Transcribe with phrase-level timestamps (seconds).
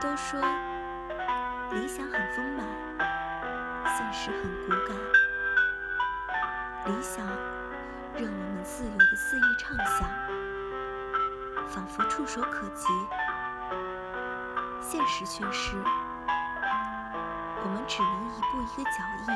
[0.00, 0.40] 都说
[1.72, 2.66] 理想很丰满，
[3.84, 4.96] 现实很骨感。
[6.86, 7.26] 理想
[8.14, 10.08] 让我们自由的肆意畅想，
[11.68, 12.86] 仿佛触手可及；
[14.80, 15.76] 现实却是，
[17.62, 19.34] 我们只能一步一个脚印，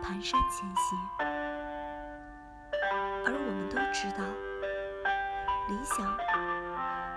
[0.00, 0.96] 蹒跚前行。
[3.26, 4.22] 而我们都知道，
[5.68, 6.06] 理想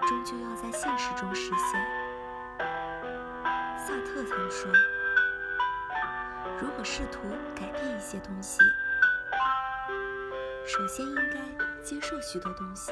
[0.08, 2.07] 终究要在现实中实现。
[3.88, 4.70] 萨特曾说
[6.60, 7.22] ：“如果试图
[7.56, 8.60] 改变一些东西，
[10.66, 11.40] 首先应该
[11.82, 12.92] 接受许多东西。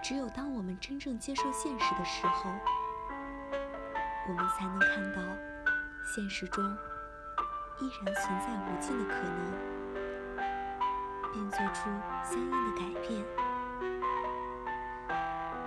[0.00, 2.48] 只有当我们真正接受现实的时候，
[4.28, 5.20] 我们才能看到
[6.14, 6.64] 现实中
[7.80, 10.40] 依然存在无尽的可能，
[11.32, 11.90] 并做出
[12.22, 13.24] 相应的改变。”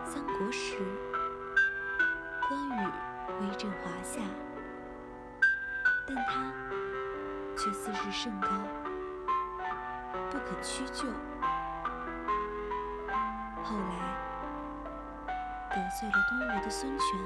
[0.07, 0.77] 三国时，
[2.47, 2.89] 关羽
[3.39, 4.21] 威震华夏，
[6.07, 6.51] 但他
[7.55, 8.47] 却自视甚高。
[10.31, 11.07] 不可屈就。
[13.63, 13.95] 后来
[15.69, 17.19] 得罪了东吴的孙权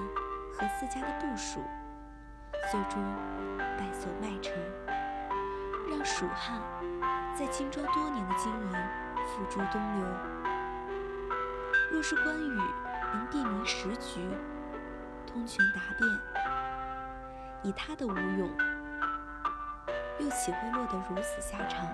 [0.54, 1.62] 和自家的部属，
[2.70, 3.02] 最终
[3.78, 4.54] 败走麦城，
[5.90, 6.60] 让蜀汉
[7.34, 8.72] 在荆州多年的经营
[9.28, 10.06] 付诸东流。
[11.92, 12.62] 若是关羽
[13.14, 14.28] 能辨明时局，
[15.32, 16.10] 通权达变，
[17.64, 18.50] 以他的无勇，
[20.20, 21.88] 又岂会落得如此下场？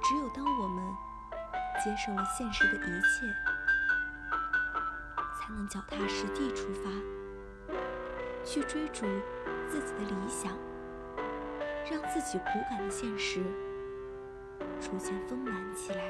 [0.00, 0.94] 只有当我们
[1.84, 3.26] 接受了现实的一切，
[5.40, 6.88] 才能脚踏实地出发，
[8.44, 9.04] 去追逐
[9.68, 10.52] 自己的理想，
[11.90, 13.42] 让自己骨感的现实
[14.80, 16.00] 逐渐丰满起来。